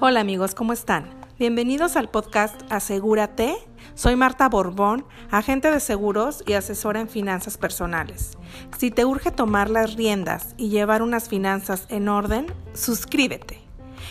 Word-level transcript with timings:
Hola 0.00 0.20
amigos, 0.20 0.54
¿cómo 0.54 0.72
están? 0.72 1.10
Bienvenidos 1.38 1.96
al 1.96 2.08
podcast 2.08 2.60
Asegúrate. 2.70 3.56
Soy 3.94 4.16
Marta 4.16 4.48
Borbón, 4.48 5.04
agente 5.30 5.70
de 5.70 5.80
seguros 5.80 6.42
y 6.46 6.54
asesora 6.54 7.00
en 7.00 7.10
finanzas 7.10 7.58
personales. 7.58 8.38
Si 8.78 8.90
te 8.90 9.04
urge 9.04 9.30
tomar 9.30 9.68
las 9.68 9.96
riendas 9.96 10.54
y 10.56 10.70
llevar 10.70 11.02
unas 11.02 11.28
finanzas 11.28 11.86
en 11.90 12.08
orden, 12.08 12.46
suscríbete. 12.72 13.60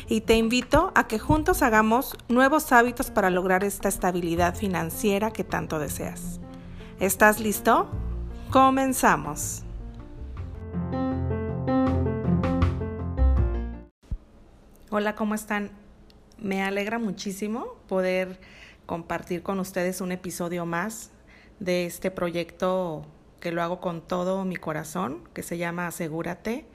Y 0.07 0.21
te 0.21 0.35
invito 0.35 0.91
a 0.93 1.07
que 1.07 1.17
juntos 1.17 1.63
hagamos 1.63 2.15
nuevos 2.27 2.71
hábitos 2.71 3.09
para 3.09 3.31
lograr 3.31 3.63
esta 3.63 3.89
estabilidad 3.89 4.53
financiera 4.55 5.31
que 5.31 5.43
tanto 5.43 5.79
deseas. 5.79 6.39
¿Estás 6.99 7.39
listo? 7.39 7.89
Comenzamos. 8.51 9.63
Hola, 14.95 15.15
¿cómo 15.15 15.33
están? 15.33 15.71
Me 16.37 16.61
alegra 16.61 16.99
muchísimo 16.99 17.77
poder 17.87 18.39
compartir 18.85 19.41
con 19.41 19.59
ustedes 19.59 20.01
un 20.01 20.11
episodio 20.11 20.67
más 20.67 21.09
de 21.59 21.87
este 21.87 22.11
proyecto 22.11 23.03
que 23.39 23.51
lo 23.51 23.63
hago 23.63 23.81
con 23.81 24.05
todo 24.05 24.45
mi 24.45 24.55
corazón, 24.55 25.27
que 25.33 25.41
se 25.41 25.57
llama 25.57 25.87
Asegúrate. 25.87 26.67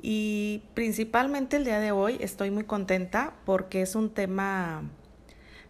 Y 0.00 0.62
principalmente 0.72 1.58
el 1.58 1.66
día 1.66 1.78
de 1.78 1.92
hoy 1.92 2.16
estoy 2.20 2.50
muy 2.50 2.64
contenta 2.64 3.34
porque 3.44 3.82
es 3.82 3.96
un 3.96 4.08
tema 4.08 4.84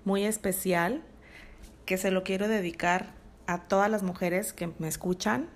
muy 0.05 0.23
especial 0.23 1.03
que 1.85 1.99
se 1.99 2.13
lo 2.13 2.23
quiero 2.23 2.47
dedicar 2.47 3.13
a 3.49 3.67
todas 3.67 3.91
las 3.91 4.05
mujeres 4.05 4.53
que 4.53 4.71
me 4.79 4.87
escuchan, 4.87 5.49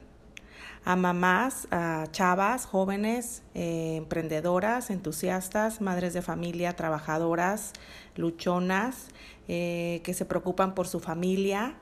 a 0.84 0.96
mamás, 0.96 1.68
a 1.70 2.06
chavas, 2.10 2.64
jóvenes, 2.66 3.42
eh, 3.54 3.96
emprendedoras, 3.96 4.90
entusiastas, 4.90 5.80
madres 5.80 6.14
de 6.14 6.22
familia, 6.22 6.74
trabajadoras, 6.74 7.72
luchonas, 8.16 9.08
eh, 9.48 10.00
que 10.04 10.14
se 10.14 10.24
preocupan 10.24 10.74
por 10.74 10.88
su 10.88 11.00
familia, 11.00 11.74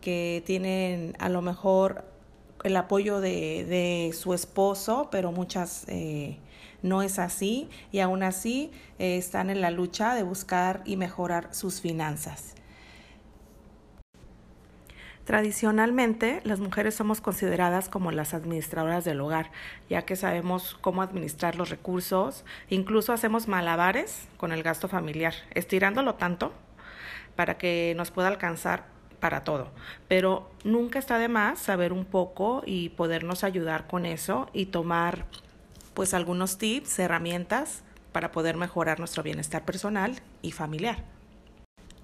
que 0.00 0.42
tienen 0.46 1.14
a 1.18 1.28
lo 1.28 1.42
mejor 1.42 2.04
el 2.64 2.76
apoyo 2.76 3.20
de, 3.20 3.64
de 3.64 4.12
su 4.14 4.34
esposo, 4.34 5.08
pero 5.10 5.32
muchas 5.32 5.84
eh, 5.88 6.38
no 6.82 7.02
es 7.02 7.18
así 7.18 7.68
y 7.92 8.00
aún 8.00 8.22
así 8.22 8.70
están 8.98 9.50
en 9.50 9.60
la 9.60 9.70
lucha 9.70 10.14
de 10.14 10.22
buscar 10.22 10.82
y 10.84 10.96
mejorar 10.96 11.54
sus 11.54 11.80
finanzas. 11.80 12.54
Tradicionalmente, 15.24 16.40
las 16.44 16.60
mujeres 16.60 16.94
somos 16.94 17.20
consideradas 17.20 17.88
como 17.88 18.10
las 18.10 18.34
administradoras 18.34 19.04
del 19.04 19.20
hogar, 19.20 19.50
ya 19.88 20.02
que 20.02 20.16
sabemos 20.16 20.76
cómo 20.80 21.02
administrar 21.02 21.56
los 21.56 21.70
recursos, 21.70 22.44
incluso 22.68 23.12
hacemos 23.12 23.46
malabares 23.46 24.26
con 24.38 24.50
el 24.50 24.62
gasto 24.62 24.88
familiar, 24.88 25.34
estirándolo 25.54 26.14
tanto 26.14 26.52
para 27.36 27.58
que 27.58 27.94
nos 27.96 28.10
pueda 28.10 28.28
alcanzar 28.28 28.86
para 29.20 29.44
todo. 29.44 29.68
Pero 30.08 30.50
nunca 30.64 30.98
está 30.98 31.18
de 31.18 31.28
más 31.28 31.58
saber 31.60 31.92
un 31.92 32.06
poco 32.06 32.62
y 32.66 32.88
podernos 32.88 33.44
ayudar 33.44 33.86
con 33.86 34.06
eso 34.06 34.48
y 34.52 34.66
tomar 34.66 35.26
pues 35.94 36.14
algunos 36.14 36.58
tips, 36.58 36.98
herramientas 36.98 37.82
para 38.12 38.32
poder 38.32 38.56
mejorar 38.56 38.98
nuestro 38.98 39.22
bienestar 39.22 39.64
personal 39.64 40.18
y 40.42 40.52
familiar. 40.52 41.04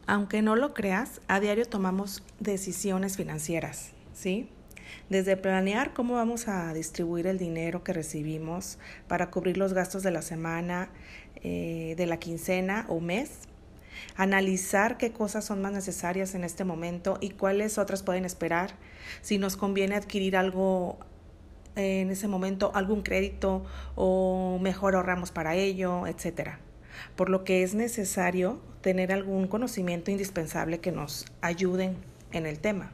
Aunque 0.07 0.41
no 0.41 0.55
lo 0.55 0.73
creas, 0.73 1.21
a 1.27 1.41
diario 1.41 1.67
tomamos 1.67 2.23
decisiones 2.39 3.17
financieras, 3.17 3.91
¿sí? 4.15 4.49
Desde 5.11 5.37
planear 5.37 5.95
cómo 5.95 6.15
vamos 6.15 6.47
a 6.47 6.73
distribuir 6.75 7.27
el 7.27 7.39
dinero 7.39 7.83
que 7.83 7.93
recibimos 7.93 8.79
para 9.09 9.31
cubrir 9.33 9.57
los 9.57 9.73
gastos 9.73 10.05
de 10.05 10.13
la 10.13 10.23
semana, 10.23 10.91
eh, 11.43 11.95
de 11.97 12.07
la 12.07 12.19
quincena 12.19 12.87
o 12.89 13.01
mes, 13.01 13.41
analizar 14.17 14.97
qué 14.97 15.11
cosas 15.11 15.45
son 15.45 15.61
más 15.61 15.73
necesarias 15.73 16.37
en 16.37 16.45
este 16.45 16.63
momento 16.63 17.19
y 17.21 17.31
cuáles 17.31 17.77
otras 17.77 18.05
pueden 18.05 18.25
esperar, 18.25 18.77
si 19.23 19.39
nos 19.39 19.57
conviene 19.57 19.97
adquirir 19.97 20.37
algo 20.37 20.99
en 21.75 22.11
ese 22.11 22.29
momento, 22.29 22.71
algún 22.75 23.03
crédito 23.03 23.65
o 23.97 24.59
mejor 24.63 24.95
ahorramos 24.95 25.33
para 25.33 25.57
ello, 25.57 26.07
etcétera. 26.07 26.61
Por 27.17 27.29
lo 27.29 27.45
que 27.45 27.63
es 27.63 27.75
necesario 27.75 28.61
tener 28.81 29.13
algún 29.13 29.49
conocimiento 29.49 30.11
indispensable 30.11 30.79
que 30.79 30.93
nos 30.93 31.27
ayuden 31.41 31.97
en 32.33 32.47
el 32.47 32.59
tema. 32.59 32.93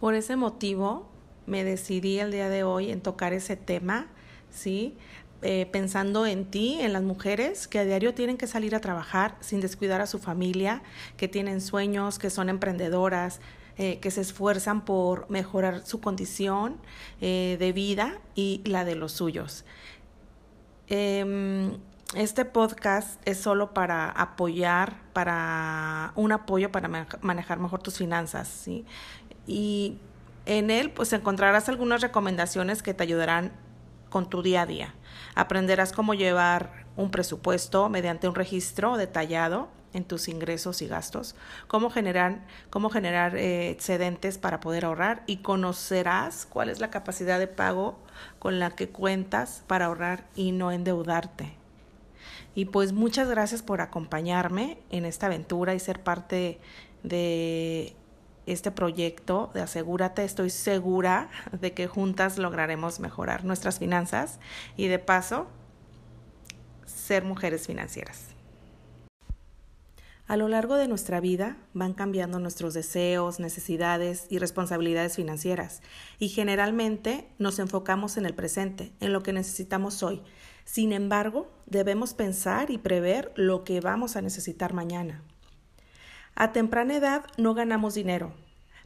Por 0.00 0.14
ese 0.14 0.36
motivo 0.36 1.08
me 1.46 1.64
decidí 1.64 2.18
el 2.18 2.32
día 2.32 2.48
de 2.48 2.64
hoy 2.64 2.90
en 2.90 3.00
tocar 3.00 3.32
ese 3.32 3.56
tema, 3.56 4.08
¿sí? 4.50 4.96
Eh, 5.42 5.66
pensando 5.72 6.26
en 6.26 6.44
ti, 6.44 6.78
en 6.80 6.92
las 6.92 7.02
mujeres 7.02 7.66
que 7.66 7.78
a 7.78 7.84
diario 7.84 8.12
tienen 8.12 8.36
que 8.36 8.46
salir 8.46 8.74
a 8.74 8.80
trabajar 8.80 9.36
sin 9.40 9.60
descuidar 9.60 10.02
a 10.02 10.06
su 10.06 10.18
familia, 10.18 10.82
que 11.16 11.28
tienen 11.28 11.62
sueños, 11.62 12.18
que 12.18 12.28
son 12.28 12.50
emprendedoras, 12.50 13.40
eh, 13.78 13.98
que 14.00 14.10
se 14.10 14.20
esfuerzan 14.20 14.84
por 14.84 15.30
mejorar 15.30 15.86
su 15.86 16.00
condición 16.00 16.76
eh, 17.22 17.56
de 17.58 17.72
vida 17.72 18.20
y 18.34 18.60
la 18.66 18.84
de 18.84 18.96
los 18.96 19.12
suyos. 19.12 19.64
Em, 20.88 21.78
este 22.14 22.44
podcast 22.44 23.20
es 23.24 23.38
solo 23.38 23.72
para 23.72 24.10
apoyar, 24.10 25.00
para 25.12 26.12
un 26.16 26.32
apoyo 26.32 26.72
para 26.72 26.88
manejar 27.20 27.60
mejor 27.60 27.82
tus 27.82 27.98
finanzas, 27.98 28.48
¿sí? 28.48 28.84
Y 29.46 29.98
en 30.46 30.70
él 30.70 30.90
pues 30.90 31.12
encontrarás 31.12 31.68
algunas 31.68 32.00
recomendaciones 32.00 32.82
que 32.82 32.94
te 32.94 33.04
ayudarán 33.04 33.52
con 34.08 34.28
tu 34.28 34.42
día 34.42 34.62
a 34.62 34.66
día. 34.66 34.94
Aprenderás 35.36 35.92
cómo 35.92 36.14
llevar 36.14 36.84
un 36.96 37.12
presupuesto 37.12 37.88
mediante 37.88 38.28
un 38.28 38.34
registro 38.34 38.96
detallado 38.96 39.68
en 39.92 40.04
tus 40.04 40.28
ingresos 40.28 40.82
y 40.82 40.88
gastos, 40.88 41.36
cómo 41.68 41.90
generar, 41.90 42.40
cómo 42.70 42.90
generar 42.90 43.36
eh, 43.36 43.70
excedentes 43.70 44.38
para 44.38 44.58
poder 44.58 44.84
ahorrar 44.84 45.22
y 45.26 45.38
conocerás 45.38 46.46
cuál 46.46 46.70
es 46.70 46.80
la 46.80 46.90
capacidad 46.90 47.38
de 47.38 47.48
pago 47.48 47.98
con 48.38 48.58
la 48.58 48.70
que 48.70 48.88
cuentas 48.88 49.62
para 49.66 49.86
ahorrar 49.86 50.26
y 50.34 50.52
no 50.52 50.72
endeudarte. 50.72 51.59
Y 52.54 52.66
pues 52.66 52.92
muchas 52.92 53.28
gracias 53.28 53.62
por 53.62 53.80
acompañarme 53.80 54.78
en 54.90 55.04
esta 55.04 55.26
aventura 55.26 55.74
y 55.74 55.80
ser 55.80 56.02
parte 56.02 56.58
de 57.02 57.94
este 58.46 58.70
proyecto 58.70 59.50
de 59.54 59.62
Asegúrate. 59.62 60.24
Estoy 60.24 60.50
segura 60.50 61.30
de 61.52 61.72
que 61.72 61.86
juntas 61.86 62.38
lograremos 62.38 63.00
mejorar 63.00 63.44
nuestras 63.44 63.78
finanzas 63.78 64.40
y 64.76 64.88
de 64.88 64.98
paso 64.98 65.46
ser 66.86 67.24
mujeres 67.24 67.66
financieras. 67.66 68.30
A 70.26 70.36
lo 70.36 70.46
largo 70.46 70.76
de 70.76 70.86
nuestra 70.86 71.18
vida 71.18 71.56
van 71.74 71.92
cambiando 71.92 72.38
nuestros 72.38 72.72
deseos, 72.72 73.40
necesidades 73.40 74.26
y 74.30 74.38
responsabilidades 74.38 75.16
financieras 75.16 75.82
y 76.20 76.28
generalmente 76.28 77.26
nos 77.38 77.58
enfocamos 77.58 78.16
en 78.16 78.26
el 78.26 78.34
presente, 78.34 78.92
en 79.00 79.12
lo 79.12 79.24
que 79.24 79.32
necesitamos 79.32 80.04
hoy, 80.04 80.22
sin 80.72 80.92
embargo, 80.92 81.50
debemos 81.66 82.14
pensar 82.14 82.70
y 82.70 82.78
prever 82.78 83.32
lo 83.34 83.64
que 83.64 83.80
vamos 83.80 84.14
a 84.14 84.22
necesitar 84.22 84.72
mañana. 84.72 85.20
A 86.36 86.52
temprana 86.52 86.94
edad 86.94 87.24
no 87.36 87.54
ganamos 87.54 87.94
dinero, 87.94 88.32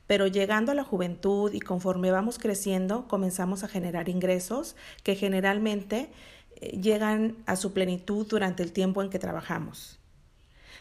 pero 0.06 0.26
llegando 0.26 0.72
a 0.72 0.74
la 0.74 0.82
juventud 0.82 1.52
y 1.52 1.60
conforme 1.60 2.10
vamos 2.10 2.38
creciendo, 2.38 3.06
comenzamos 3.06 3.64
a 3.64 3.68
generar 3.68 4.08
ingresos 4.08 4.76
que 5.02 5.14
generalmente 5.14 6.10
eh, 6.56 6.80
llegan 6.80 7.36
a 7.44 7.54
su 7.54 7.74
plenitud 7.74 8.26
durante 8.26 8.62
el 8.62 8.72
tiempo 8.72 9.02
en 9.02 9.10
que 9.10 9.18
trabajamos, 9.18 9.98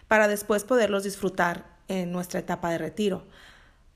para 0.07 0.29
después 0.29 0.63
poderlos 0.63 1.03
disfrutar 1.03 1.65
en 1.89 2.13
nuestra 2.13 2.39
etapa 2.39 2.71
de 2.71 2.77
retiro. 2.77 3.25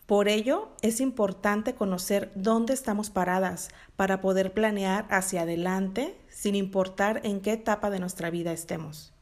Por 0.07 0.29
ello, 0.29 0.69
es 0.81 1.01
importante 1.01 1.75
conocer 1.75 2.31
dónde 2.34 2.73
estamos 2.73 3.09
paradas 3.09 3.68
para 3.97 4.22
poder 4.22 4.53
planear 4.53 5.06
hacia 5.09 5.42
adelante 5.42 6.18
sin 6.30 6.56
importar 6.56 7.19
en 7.25 7.42
qué 7.42 7.51
etapa 7.51 7.89
de 7.89 8.00
nuestra 8.00 8.30
vida 8.30 8.54
estemos. 8.54 9.13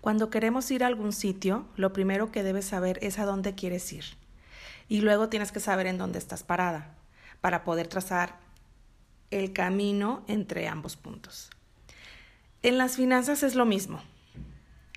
Cuando 0.00 0.28
queremos 0.28 0.68
ir 0.72 0.82
a 0.82 0.88
algún 0.88 1.12
sitio, 1.12 1.66
lo 1.76 1.92
primero 1.92 2.32
que 2.32 2.42
debes 2.42 2.64
saber 2.64 2.98
es 3.00 3.20
a 3.20 3.26
dónde 3.26 3.54
quieres 3.54 3.92
ir. 3.92 4.04
Y 4.88 5.02
luego 5.02 5.28
tienes 5.28 5.52
que 5.52 5.60
saber 5.60 5.86
en 5.86 5.98
dónde 5.98 6.18
estás 6.18 6.42
parada 6.42 6.96
para 7.40 7.62
poder 7.62 7.86
trazar 7.86 8.40
el 9.30 9.52
camino 9.52 10.24
entre 10.26 10.66
ambos 10.66 10.96
puntos. 10.96 11.50
En 12.64 12.76
las 12.76 12.96
finanzas 12.96 13.44
es 13.44 13.54
lo 13.54 13.66
mismo. 13.66 14.02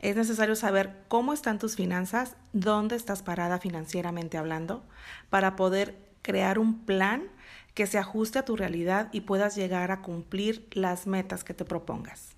Es 0.02 0.16
necesario 0.16 0.56
saber 0.56 0.96
cómo 1.08 1.32
están 1.32 1.60
tus 1.60 1.76
finanzas, 1.76 2.36
dónde 2.54 2.96
estás 2.96 3.22
parada 3.22 3.60
financieramente 3.60 4.40
hablando, 4.40 4.84
para 5.30 5.56
poder 5.56 5.96
crear 6.24 6.58
un 6.58 6.86
plan 6.86 7.28
que 7.76 7.86
se 7.86 8.00
ajuste 8.00 8.40
a 8.40 8.46
tu 8.46 8.56
realidad 8.56 9.10
y 9.12 9.22
puedas 9.22 9.56
llegar 9.56 9.92
a 9.92 10.02
cumplir 10.02 10.68
las 10.72 11.06
metas 11.06 11.44
que 11.44 11.54
te 11.54 11.66
propongas. 11.66 12.36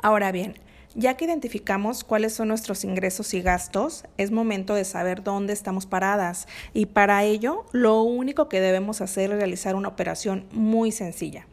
Ahora 0.00 0.30
bien, 0.30 0.54
Ya 0.96 1.16
que 1.16 1.24
identificamos 1.24 2.02
cuáles 2.02 2.34
son 2.34 2.48
nuestros 2.48 2.82
ingresos 2.82 3.32
y 3.34 3.42
gastos, 3.42 4.02
es 4.16 4.32
momento 4.32 4.74
de 4.74 4.84
saber 4.84 5.22
dónde 5.22 5.52
estamos 5.52 5.86
paradas 5.86 6.48
y 6.74 6.86
para 6.86 7.22
ello 7.22 7.64
lo 7.70 8.02
único 8.02 8.48
que 8.48 8.60
debemos 8.60 9.00
hacer 9.00 9.30
es 9.30 9.36
realizar 9.36 9.76
una 9.76 9.86
operación 9.86 10.46
muy 10.50 10.90
sencilla. 10.90 11.46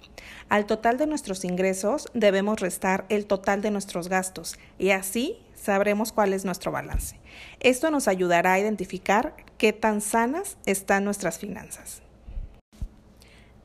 Al 0.50 0.66
total 0.66 0.98
de 0.98 1.06
nuestros 1.06 1.46
ingresos 1.46 2.10
debemos 2.16 2.60
restar 2.60 3.06
el 3.10 3.28
total 3.28 3.62
de 3.62 3.70
nuestros 3.70 4.10
gastos 4.10 4.58
y 4.80 4.90
así 4.90 5.38
sabremos 5.54 6.12
cuál 6.12 6.34
es 6.34 6.44
nuestro 6.44 6.72
balance. 6.72 7.20
Esto 7.60 7.92
nos 7.92 8.08
ayudará 8.08 8.54
a 8.54 8.60
identificar 8.60 9.36
qué 9.60 9.72
tan 9.72 10.02
sanas 10.02 10.58
están 10.66 11.04
nuestras 11.04 11.38
finanzas. 11.38 12.02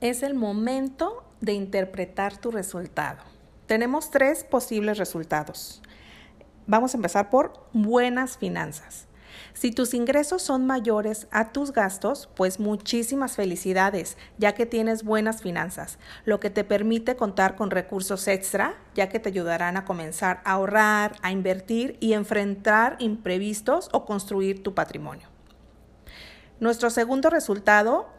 Es 0.02 0.22
el 0.22 0.34
momento 0.34 1.24
de 1.40 1.54
interpretar 1.54 2.36
tu 2.36 2.50
resultado. 2.50 3.31
Tenemos 3.72 4.10
tres 4.10 4.44
posibles 4.44 4.98
resultados. 4.98 5.80
Vamos 6.66 6.92
a 6.92 6.98
empezar 6.98 7.30
por 7.30 7.54
buenas 7.72 8.36
finanzas. 8.36 9.06
Si 9.54 9.70
tus 9.70 9.94
ingresos 9.94 10.42
son 10.42 10.66
mayores 10.66 11.26
a 11.30 11.52
tus 11.52 11.72
gastos, 11.72 12.28
pues 12.36 12.60
muchísimas 12.60 13.34
felicidades, 13.34 14.18
ya 14.36 14.52
que 14.52 14.66
tienes 14.66 15.04
buenas 15.04 15.40
finanzas, 15.40 15.98
lo 16.26 16.38
que 16.38 16.50
te 16.50 16.64
permite 16.64 17.16
contar 17.16 17.56
con 17.56 17.70
recursos 17.70 18.28
extra, 18.28 18.74
ya 18.94 19.08
que 19.08 19.20
te 19.20 19.30
ayudarán 19.30 19.78
a 19.78 19.86
comenzar 19.86 20.42
a 20.44 20.52
ahorrar, 20.52 21.16
a 21.22 21.32
invertir 21.32 21.96
y 21.98 22.12
enfrentar 22.12 22.96
imprevistos 22.98 23.88
o 23.92 24.04
construir 24.04 24.62
tu 24.62 24.74
patrimonio. 24.74 25.28
Nuestro 26.60 26.90
segundo 26.90 27.30
resultado, 27.30 28.10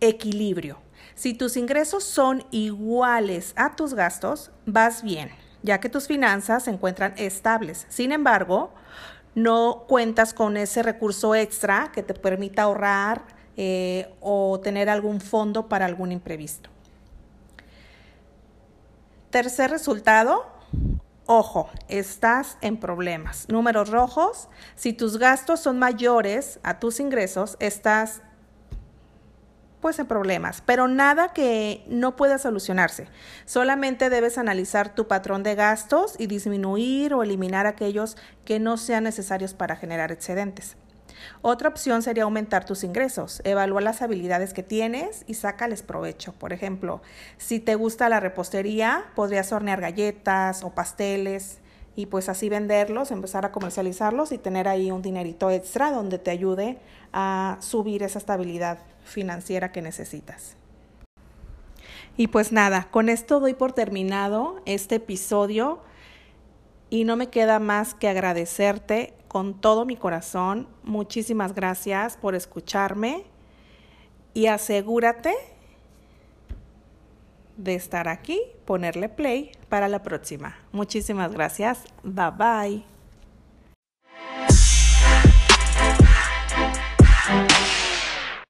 equilibrio. 0.00 0.84
Si 1.16 1.32
tus 1.32 1.56
ingresos 1.56 2.04
son 2.04 2.44
iguales 2.50 3.54
a 3.56 3.74
tus 3.74 3.94
gastos, 3.94 4.50
vas 4.66 5.02
bien, 5.02 5.30
ya 5.62 5.80
que 5.80 5.88
tus 5.88 6.06
finanzas 6.06 6.64
se 6.64 6.70
encuentran 6.70 7.14
estables. 7.16 7.86
Sin 7.88 8.12
embargo, 8.12 8.70
no 9.34 9.86
cuentas 9.88 10.34
con 10.34 10.58
ese 10.58 10.82
recurso 10.82 11.34
extra 11.34 11.90
que 11.92 12.02
te 12.02 12.12
permita 12.12 12.62
ahorrar 12.64 13.24
eh, 13.56 14.14
o 14.20 14.60
tener 14.60 14.90
algún 14.90 15.22
fondo 15.22 15.70
para 15.70 15.86
algún 15.86 16.12
imprevisto. 16.12 16.68
Tercer 19.30 19.70
resultado, 19.70 20.44
ojo, 21.24 21.70
estás 21.88 22.58
en 22.60 22.76
problemas. 22.76 23.48
Números 23.48 23.88
rojos, 23.88 24.48
si 24.74 24.92
tus 24.92 25.16
gastos 25.16 25.60
son 25.60 25.78
mayores 25.78 26.60
a 26.62 26.78
tus 26.78 27.00
ingresos, 27.00 27.56
estás 27.58 28.20
pues 29.80 29.98
en 29.98 30.06
problemas, 30.06 30.62
pero 30.64 30.88
nada 30.88 31.32
que 31.32 31.84
no 31.88 32.16
pueda 32.16 32.38
solucionarse. 32.38 33.08
Solamente 33.44 34.10
debes 34.10 34.38
analizar 34.38 34.94
tu 34.94 35.06
patrón 35.06 35.42
de 35.42 35.54
gastos 35.54 36.14
y 36.18 36.26
disminuir 36.26 37.14
o 37.14 37.22
eliminar 37.22 37.66
aquellos 37.66 38.16
que 38.44 38.58
no 38.58 38.76
sean 38.78 39.04
necesarios 39.04 39.54
para 39.54 39.76
generar 39.76 40.12
excedentes. 40.12 40.76
Otra 41.42 41.68
opción 41.68 42.02
sería 42.02 42.24
aumentar 42.24 42.64
tus 42.64 42.84
ingresos. 42.84 43.40
Evalúa 43.44 43.80
las 43.80 44.02
habilidades 44.02 44.52
que 44.52 44.62
tienes 44.62 45.24
y 45.26 45.34
sácales 45.34 45.82
provecho. 45.82 46.32
Por 46.32 46.52
ejemplo, 46.52 47.02
si 47.38 47.58
te 47.58 47.74
gusta 47.74 48.08
la 48.08 48.20
repostería, 48.20 49.04
podrías 49.14 49.52
hornear 49.52 49.80
galletas 49.80 50.62
o 50.62 50.70
pasteles 50.70 51.58
y 51.94 52.06
pues 52.06 52.28
así 52.28 52.48
venderlos, 52.48 53.10
empezar 53.10 53.46
a 53.46 53.52
comercializarlos 53.52 54.32
y 54.32 54.38
tener 54.38 54.68
ahí 54.68 54.90
un 54.90 55.00
dinerito 55.00 55.50
extra 55.50 55.90
donde 55.90 56.18
te 56.18 56.30
ayude 56.30 56.78
a 57.12 57.56
subir 57.60 58.02
esa 58.02 58.18
estabilidad 58.18 58.78
financiera 59.06 59.72
que 59.72 59.82
necesitas. 59.82 60.56
Y 62.16 62.28
pues 62.28 62.52
nada, 62.52 62.88
con 62.90 63.08
esto 63.08 63.40
doy 63.40 63.54
por 63.54 63.72
terminado 63.72 64.60
este 64.64 64.96
episodio 64.96 65.80
y 66.88 67.04
no 67.04 67.16
me 67.16 67.28
queda 67.28 67.58
más 67.58 67.94
que 67.94 68.08
agradecerte 68.08 69.14
con 69.28 69.60
todo 69.60 69.84
mi 69.84 69.96
corazón. 69.96 70.68
Muchísimas 70.82 71.54
gracias 71.54 72.16
por 72.16 72.34
escucharme 72.34 73.24
y 74.32 74.46
asegúrate 74.46 75.34
de 77.56 77.74
estar 77.74 78.08
aquí, 78.08 78.40
ponerle 78.64 79.08
play 79.08 79.52
para 79.68 79.88
la 79.88 80.02
próxima. 80.02 80.56
Muchísimas 80.72 81.32
gracias. 81.32 81.84
Bye 82.02 82.30
bye. 82.36 82.95